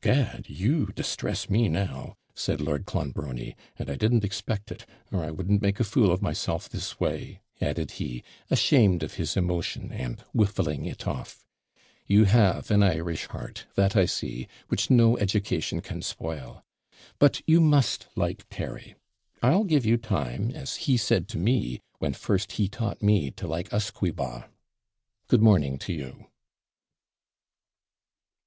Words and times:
'Gad! 0.00 0.46
you 0.48 0.86
distress 0.94 1.50
me 1.50 1.68
now!' 1.68 2.16
said 2.34 2.62
Lord 2.62 2.86
Clonbrony, 2.86 3.54
'and 3.78 3.90
I 3.90 3.96
didn't 3.96 4.24
expect 4.24 4.72
it, 4.72 4.86
or 5.12 5.22
I 5.22 5.30
wouldn't 5.30 5.60
make 5.60 5.78
a 5.78 5.84
fool 5.84 6.10
of 6.10 6.22
myself 6.22 6.66
this 6.66 6.98
way,' 6.98 7.42
added 7.60 7.90
he, 7.90 8.24
ashamed 8.50 9.02
of 9.02 9.16
his 9.16 9.36
emotion, 9.36 9.92
and 9.92 10.22
whiffling 10.32 10.86
it 10.86 11.06
off. 11.06 11.44
'You 12.06 12.24
have 12.24 12.70
an 12.70 12.82
Irish 12.82 13.26
heart, 13.26 13.66
that 13.74 13.94
I 13.94 14.06
see, 14.06 14.48
which 14.68 14.88
no 14.90 15.18
education 15.18 15.82
can 15.82 16.00
spoil. 16.00 16.64
But 17.18 17.42
you 17.46 17.60
must 17.60 18.06
like 18.16 18.46
Terry. 18.48 18.94
I'll 19.42 19.64
give 19.64 19.84
you 19.84 19.98
time, 19.98 20.52
as 20.52 20.76
he 20.76 20.96
said 20.96 21.28
to 21.28 21.38
me, 21.38 21.82
when 21.98 22.14
first 22.14 22.52
he 22.52 22.66
taught 22.66 23.02
me 23.02 23.30
to 23.32 23.46
like 23.46 23.70
usquebaugh. 23.74 24.44
Good 25.28 25.42
morning 25.42 25.76
to 25.80 25.92
you!' 25.92 26.28